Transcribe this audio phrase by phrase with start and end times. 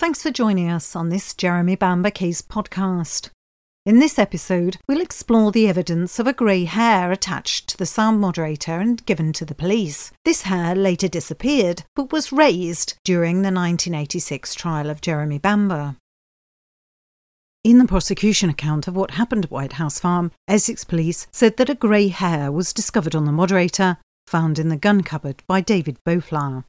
[0.00, 3.28] Thanks for joining us on this Jeremy Bamber Case podcast.
[3.84, 8.18] In this episode, we'll explore the evidence of a grey hair attached to the sound
[8.18, 10.10] moderator and given to the police.
[10.24, 15.96] This hair later disappeared, but was raised during the 1986 trial of Jeremy Bamber.
[17.62, 21.68] In the prosecution account of what happened at White House Farm, Essex police said that
[21.68, 25.98] a grey hair was discovered on the moderator, found in the gun cupboard by David
[26.06, 26.64] Boutflour.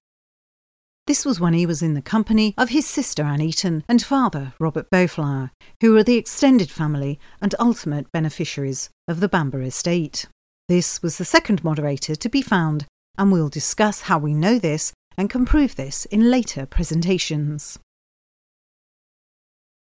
[1.12, 4.54] This was when he was in the company of his sister Ann Eaton and father
[4.60, 5.52] Robert Boutflour,
[5.82, 10.30] who were the extended family and ultimate beneficiaries of the Bamber estate.
[10.70, 12.86] This was the second moderator to be found,
[13.18, 17.78] and we'll discuss how we know this and can prove this in later presentations.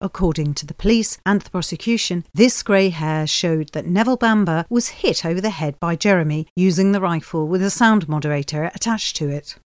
[0.00, 5.02] According to the police and the prosecution, this grey hair showed that Neville Bamber was
[5.04, 9.28] hit over the head by Jeremy using the rifle with a sound moderator attached to
[9.28, 9.58] it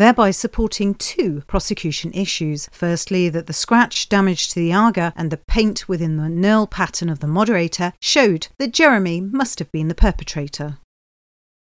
[0.00, 2.70] thereby supporting two prosecution issues.
[2.72, 7.10] Firstly, that the scratch damage to the Aga and the paint within the knurl pattern
[7.10, 10.78] of the moderator showed that Jeremy must have been the perpetrator.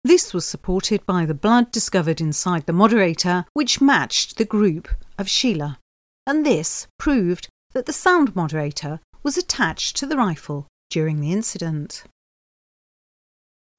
[0.05, 5.27] This was supported by the blood discovered inside the moderator, which matched the group of
[5.27, 5.79] Sheila.
[6.27, 12.05] And this proved that the sound moderator was attached to the rifle during the incident.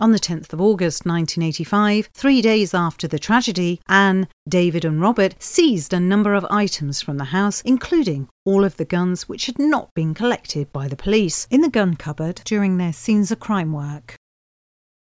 [0.01, 5.35] On the 10th of August 1985, three days after the tragedy, Ann, David, and Robert
[5.37, 9.59] seized a number of items from the house, including all of the guns which had
[9.59, 13.73] not been collected by the police in the gun cupboard during their scenes of crime
[13.73, 14.15] work.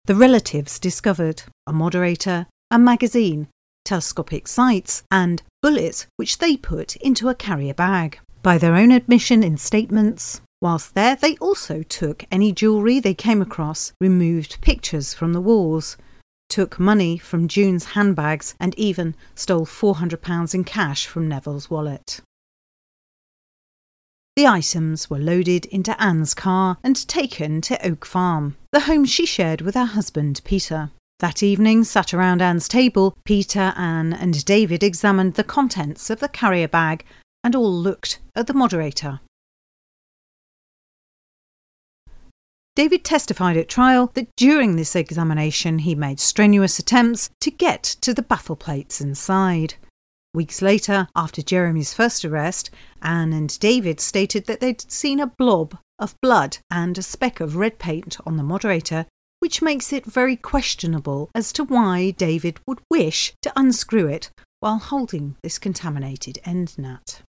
[0.05, 3.47] The relatives discovered a moderator, a magazine,
[3.85, 8.19] telescopic sights, and bullets which they put into a carrier bag.
[8.43, 13.39] By their own admission in statements, Whilst there, they also took any jewellery they came
[13.39, 15.95] across, removed pictures from the walls,
[16.49, 22.19] took money from June's handbags, and even stole £400 in cash from Neville's wallet.
[24.35, 29.27] The items were loaded into Ann's car and taken to Oak Farm, the home she
[29.27, 30.89] shared with her husband Peter.
[31.19, 36.27] That evening, sat around Ann's table, Peter, Ann, and David examined the contents of the
[36.27, 37.05] carrier bag
[37.43, 39.19] and all looked at the moderator.
[42.75, 48.13] David testified at trial that during this examination he made strenuous attempts to get to
[48.13, 49.75] the baffle plates inside.
[50.33, 52.69] Weeks later, after Jeremy's first arrest,
[53.01, 57.55] Ann and David stated that they'd seen a blob of blood and a speck of
[57.55, 59.05] red paint on the moderator,
[59.39, 64.79] which makes it very questionable as to why David would wish to unscrew it while
[64.79, 67.21] holding this contaminated end nut.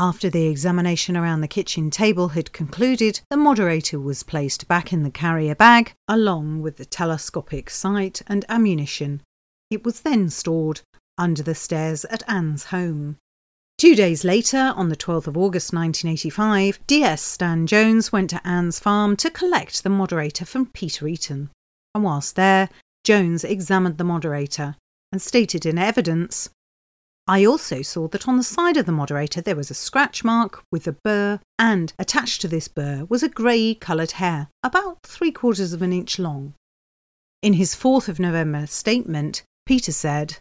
[0.00, 5.02] After the examination around the kitchen table had concluded, the moderator was placed back in
[5.02, 9.22] the carrier bag, along with the telescopic sight and ammunition.
[9.72, 10.82] It was then stored
[11.18, 13.16] under the stairs at Ann's home.
[13.76, 18.78] Two days later, on the 12th of August 1985, DS Stan Jones went to Ann's
[18.78, 21.50] farm to collect the moderator from Peter Eaton.
[21.92, 22.68] And whilst there,
[23.02, 24.76] Jones examined the moderator
[25.10, 26.50] and stated in evidence
[27.28, 30.64] I also saw that on the side of the moderator there was a scratch mark
[30.72, 35.30] with a burr, and attached to this burr was a grey coloured hair, about three
[35.30, 36.54] quarters of an inch long.
[37.42, 40.38] In his 4th of November statement, Peter said,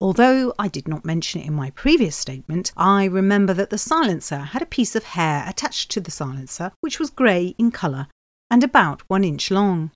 [0.00, 4.38] Although I did not mention it in my previous statement, I remember that the silencer
[4.38, 8.06] had a piece of hair attached to the silencer which was grey in colour
[8.48, 9.90] and about one inch long.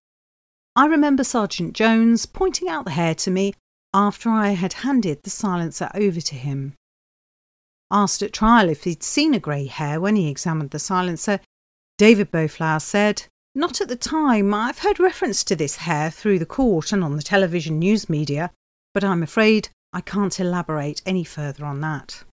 [0.75, 3.55] I remember Sergeant Jones pointing out the hair to me
[3.95, 6.75] after I had handed the silencer over to him.
[7.91, 11.41] Asked at trial if he'd seen a grey hair when he examined the silencer,
[11.99, 13.25] David Boutflour said,
[13.55, 14.55] Not at the time.
[14.55, 18.51] I've heard reference to this hair through the court and on the television news media,
[18.95, 22.25] but I'm afraid I can't elaborate any further on that.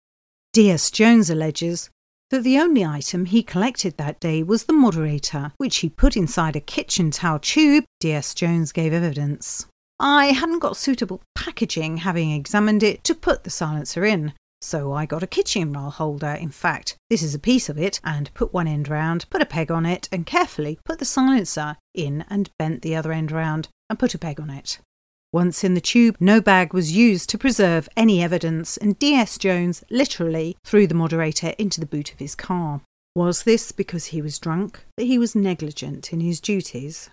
[0.54, 0.90] D.S.
[0.90, 1.90] Jones alleges
[2.30, 6.56] that the only item he collected that day was the moderator, which he put inside
[6.56, 7.84] a kitchen towel tube.
[8.00, 8.34] D.S.
[8.34, 9.68] Jones gave evidence.
[10.00, 15.06] I hadn't got suitable packaging having examined it to put the silencer in, so I
[15.06, 16.32] got a kitchen roll holder.
[16.32, 19.46] In fact, this is a piece of it, and put one end round, put a
[19.46, 23.68] peg on it, and carefully put the silencer in and bent the other end round
[23.90, 24.80] and put a peg on it.
[25.34, 29.38] Once in the tube, no bag was used to preserve any evidence, and D.S.
[29.38, 32.82] Jones literally threw the moderator into the boot of his car.
[33.16, 37.10] Was this because he was drunk, that he was negligent in his duties?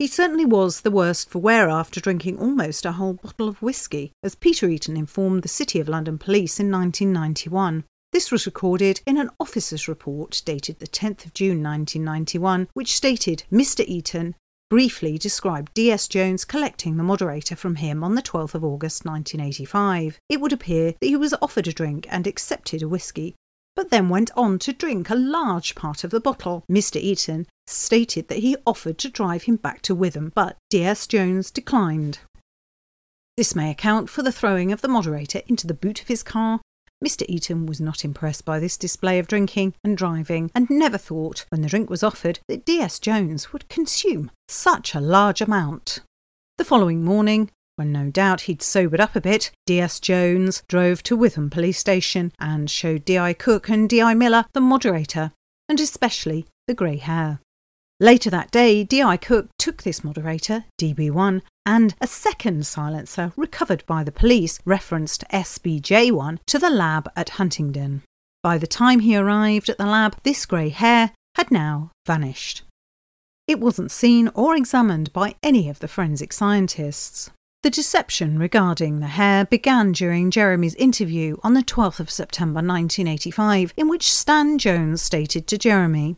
[0.00, 4.12] He certainly was the worst for wear after drinking almost a whole bottle of whisky,
[4.22, 7.84] as Peter Eaton informed the City of London Police in 1991.
[8.10, 13.42] This was recorded in an officer's report dated the 10th of June 1991, which stated
[13.52, 13.84] Mr.
[13.86, 14.36] Eaton
[14.70, 16.08] briefly described D.S.
[16.08, 20.18] Jones collecting the moderator from him on the 12th of August 1985.
[20.30, 23.34] It would appear that he was offered a drink and accepted a whisky,
[23.76, 26.64] but then went on to drink a large part of the bottle.
[26.70, 26.96] Mr.
[26.96, 31.06] Eaton stated that he offered to drive him back to Witham, but D.S.
[31.06, 32.18] Jones declined.
[33.36, 36.60] This may account for the throwing of the moderator into the boot of his car
[37.04, 37.24] Mr.
[37.30, 41.62] Eaton was not impressed by this display of drinking and driving, and never thought, when
[41.62, 42.98] the drink was offered, that D.S.
[42.98, 46.00] Jones would consume such a large amount.
[46.58, 47.50] The following morning,
[47.80, 49.98] when no doubt he'd sobered up a bit, D.S.
[50.00, 53.32] Jones drove to Witham Police Station and showed D.I.
[53.32, 54.12] Cook and D.I.
[54.12, 55.32] Miller the moderator,
[55.66, 57.40] and especially the grey hair.
[57.98, 59.16] Later that day, D.I.
[59.16, 66.40] Cook took this moderator, DB1, and a second silencer recovered by the police, referenced SBJ1,
[66.48, 68.02] to the lab at Huntingdon.
[68.42, 72.60] By the time he arrived at the lab, this grey hair had now vanished.
[73.46, 77.30] It wasn't seen or examined by any of the forensic scientists.
[77.62, 83.74] The deception regarding the hair began during Jeremy's interview on the 12th of September 1985,
[83.76, 86.16] in which Stan Jones stated to Jeremy,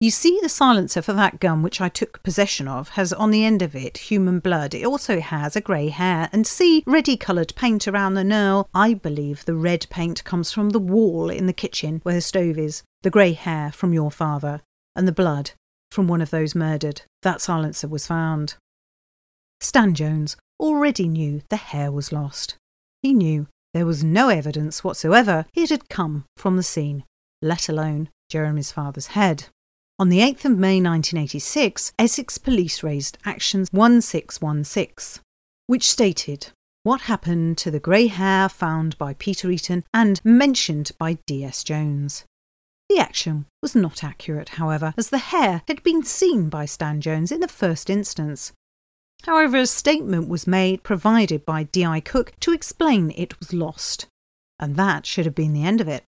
[0.00, 3.44] you see, the silencer for that gun which I took possession of has on the
[3.44, 4.74] end of it human blood.
[4.74, 6.28] It also has a grey hair.
[6.30, 8.66] And see, ready coloured paint around the knurl.
[8.74, 12.58] I believe the red paint comes from the wall in the kitchen where the stove
[12.58, 14.60] is, the grey hair from your father,
[14.94, 15.52] and the blood
[15.90, 17.02] from one of those murdered.
[17.22, 18.56] That silencer was found.
[19.60, 22.56] Stan Jones already knew the hair was lost.
[23.02, 27.04] He knew there was no evidence whatsoever it had come from the scene,
[27.42, 29.46] let alone Jeremy's father's head.
[29.98, 35.22] On the 8th of May 1986, Essex Police raised Actions 1616,
[35.66, 36.48] which stated
[36.82, 41.64] what happened to the grey hair found by Peter Eaton and mentioned by D.S.
[41.64, 42.24] Jones.
[42.90, 47.32] The action was not accurate, however, as the hair had been seen by Stan Jones
[47.32, 48.52] in the first instance.
[49.24, 52.00] However, a statement was made provided by D.I.
[52.00, 54.06] Cook to explain it was lost,
[54.58, 56.04] and that should have been the end of it.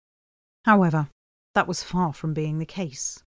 [0.64, 1.08] However,
[1.54, 3.22] that was far from being the case.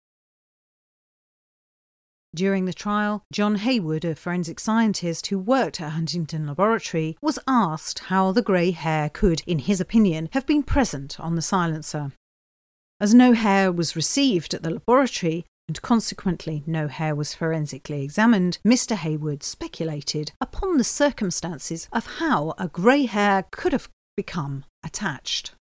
[2.34, 8.00] During the trial, John Hayward, a forensic scientist who worked at Huntingdon Laboratory, was asked
[8.00, 12.12] how the grey hair could, in his opinion, have been present on the silencer.
[13.00, 18.58] As no hair was received at the laboratory, and consequently no hair was forensically examined,
[18.66, 18.96] Mr.
[18.96, 25.54] Hayward speculated upon the circumstances of how a grey hair could have become attached.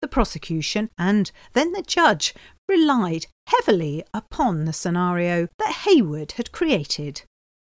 [0.00, 2.32] The prosecution and then the judge
[2.66, 7.20] relied heavily upon the scenario that Hayward had created.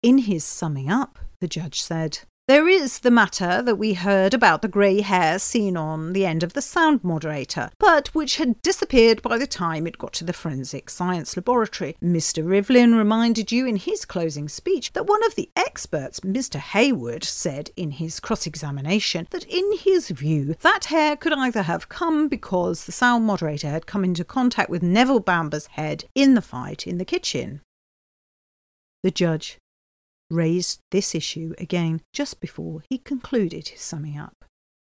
[0.05, 2.21] In his summing up, the judge said,
[2.51, 6.43] there is the matter that we heard about the grey hair seen on the end
[6.43, 10.33] of the sound moderator, but which had disappeared by the time it got to the
[10.33, 11.97] forensic science laboratory.
[12.03, 12.45] Mr.
[12.45, 16.57] Rivlin reminded you in his closing speech that one of the experts, Mr.
[16.57, 21.89] Hayward, said in his cross examination that in his view that hair could either have
[21.89, 26.43] come because the sound moderator had come into contact with Neville Bamber's head in the
[26.43, 27.61] fight in the kitchen.
[29.05, 29.61] The judge
[30.31, 34.45] raised this issue again just before he concluded his summing up,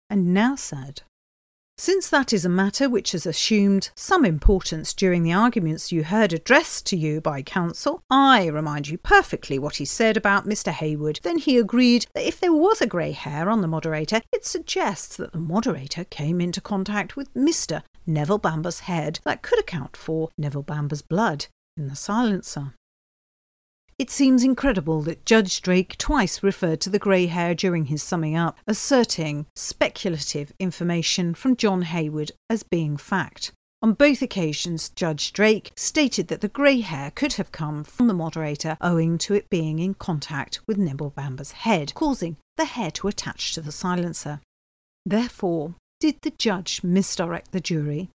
[0.09, 1.01] and now said,
[1.79, 6.33] since that is a matter which has assumed some importance during the arguments you heard
[6.33, 10.71] addressed to you by counsel, I remind you perfectly what he said about Mr.
[10.71, 11.19] Hayward.
[11.21, 15.17] Then he agreed that if there was a grey hair on the moderator, it suggests
[15.17, 17.83] that the moderator came into contact with Mr.
[18.07, 21.45] Neville Bamber's head that could account for Neville Bamber's blood
[21.77, 22.73] in the silencer.
[23.99, 28.35] It seems incredible that Judge Drake twice referred to the grey hair during his summing
[28.35, 33.53] up, asserting speculative information from John Hayward as being fact.
[33.81, 38.13] On both occasions, Judge Drake stated that the grey hair could have come from the
[38.13, 43.07] moderator owing to it being in contact with Neville Bamber's head, causing the hair to
[43.07, 44.41] attach to the silencer.
[45.07, 48.09] Therefore, did the judge misdirect the jury?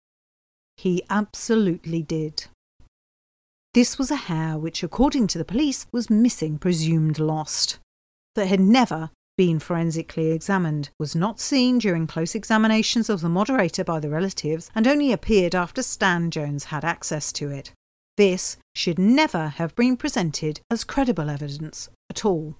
[0.77, 2.47] He absolutely did.
[3.75, 7.79] This was a hair which, according to the police, was missing, presumed lost,
[8.35, 13.83] that had never been forensically examined, was not seen during close examinations of the moderator
[13.83, 17.73] by the relatives, and only appeared after Stan Jones had access to it.
[18.19, 22.57] This should never have been presented as credible evidence at all.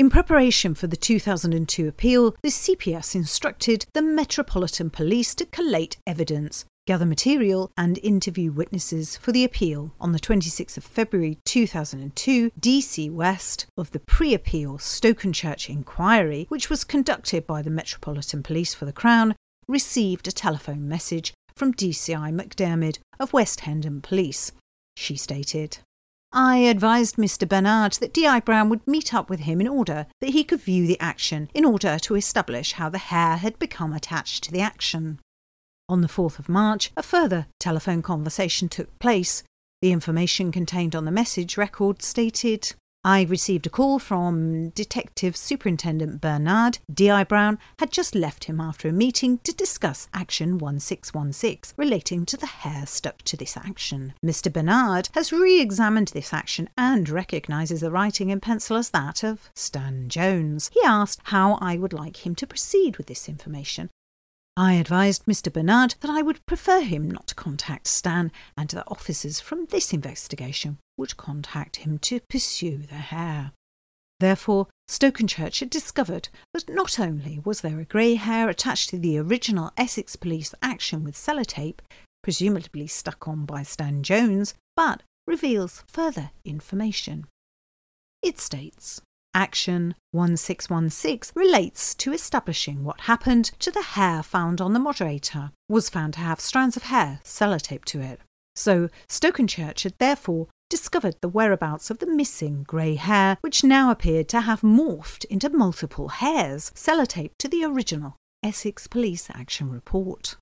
[0.00, 6.64] In preparation for the 2002 appeal, the CPS instructed the Metropolitan Police to collate evidence
[6.90, 13.08] gather material, and interview witnesses for the appeal on the 26th of February 2002, DC
[13.12, 18.86] West of the pre appeal Stokenchurch inquiry, which was conducted by the Metropolitan Police for
[18.86, 19.36] the Crown,
[19.68, 24.50] received a telephone message from DCI McDermid of West Hendon Police.
[24.96, 25.78] She stated,
[26.32, 27.48] I advised Mr.
[27.48, 28.40] Bernard that D.I.
[28.40, 31.64] Brown would meet up with him in order that he could view the action in
[31.64, 35.20] order to establish how the hair had become attached to the action.
[35.90, 39.42] On the 4th of March, a further telephone conversation took place.
[39.82, 46.20] The information contained on the message record stated I received a call from Detective Superintendent
[46.20, 46.78] Bernard.
[46.94, 47.24] D.I.
[47.24, 52.46] Brown had just left him after a meeting to discuss Action 1616 relating to the
[52.46, 54.14] hair stuck to this action.
[54.24, 54.52] Mr.
[54.52, 59.50] Bernard has re examined this action and recognises the writing in pencil as that of
[59.56, 60.70] Stan Jones.
[60.72, 63.90] He asked how I would like him to proceed with this information.
[64.56, 65.52] I advised Mr.
[65.52, 69.92] Bernard that I would prefer him not to contact Stan and that officers from this
[69.92, 73.52] investigation would contact him to pursue the hair.
[74.18, 79.16] Therefore, Stokenchurch had discovered that not only was there a grey hair attached to the
[79.16, 81.78] original Essex Police action with sellotape,
[82.22, 87.26] presumably stuck on by Stan Jones, but reveals further information.
[88.22, 89.00] It states
[89.34, 95.88] Action 1616 relates to establishing what happened to the hair found on the moderator, was
[95.88, 98.20] found to have strands of hair sellotaped to it.
[98.56, 104.28] So Stokenchurch had therefore discovered the whereabouts of the missing grey hair, which now appeared
[104.30, 110.36] to have morphed into multiple hairs sellotaped to the original Essex Police Action Report.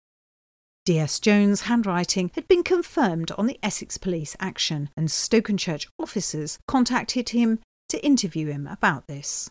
[0.84, 1.20] D.S.
[1.20, 7.58] Jones' handwriting had been confirmed on the Essex Police action, and Stokenchurch officers contacted him
[7.88, 9.50] to interview him about this.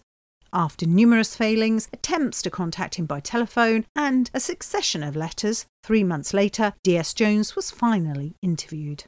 [0.54, 6.04] After numerous failings, attempts to contact him by telephone, and a succession of letters, three
[6.04, 7.14] months later, D.S.
[7.14, 9.06] Jones was finally interviewed.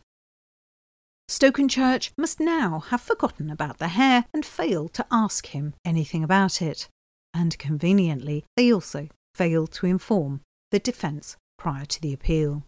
[1.30, 6.62] Stokenchurch must now have forgotten about the hair and failed to ask him anything about
[6.62, 6.90] it.
[7.34, 12.64] And conveniently, they also failed to inform the defence prior to the appeal.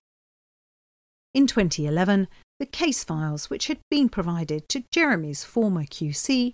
[1.34, 2.28] In 2011,
[2.62, 6.54] the case files which had been provided to Jeremy's former QC,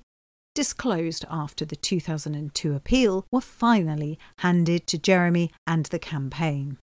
[0.55, 6.77] disclosed after the 2002 appeal, were finally handed to Jeremy and the campaign.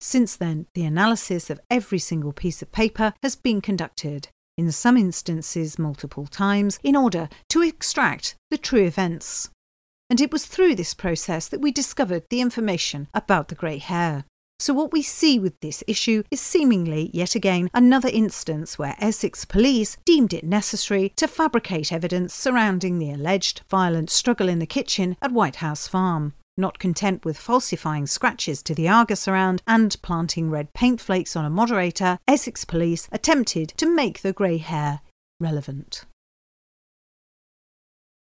[0.00, 4.96] Since then, the analysis of every single piece of paper has been conducted, in some
[4.96, 9.50] instances multiple times, in order to extract the true events.
[10.08, 14.24] And it was through this process that we discovered the information about the grey hair.
[14.60, 19.46] So, what we see with this issue is seemingly yet again another instance where Essex
[19.46, 25.16] police deemed it necessary to fabricate evidence surrounding the alleged violent struggle in the kitchen
[25.22, 26.34] at White House Farm.
[26.58, 31.46] Not content with falsifying scratches to the Aga surround and planting red paint flakes on
[31.46, 35.00] a moderator, Essex police attempted to make the grey hair
[35.40, 36.04] relevant.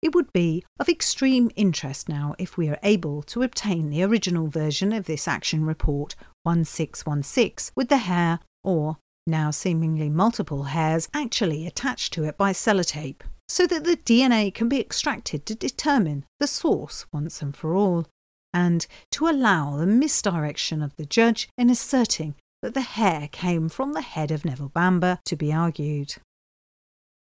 [0.02, 4.48] It would be of extreme interest now if we are able to obtain the original
[4.48, 11.66] version of this action report 1616 with the hair, or now seemingly multiple hairs, actually
[11.66, 16.48] attached to it by sellotape, so that the DNA can be extracted to determine the
[16.48, 18.06] source once and for all,
[18.54, 23.94] and to allow the misdirection of the judge in asserting that the hair came from
[23.94, 26.16] the head of Neville Bamber to be argued.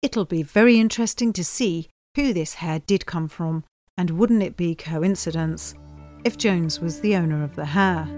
[0.02, 3.64] It'll be very interesting to see who this hair did come from,
[3.96, 5.74] and wouldn't it be coincidence
[6.24, 8.08] if Jones was the owner of the hair?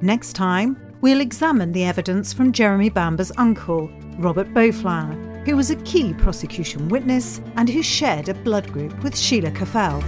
[0.00, 3.88] Next time, we'll examine the evidence from Jeremy Bamber's uncle,
[4.18, 9.16] Robert Boutflour, who was a key prosecution witness and who shared a blood group with
[9.16, 10.02] Sheila Caffell.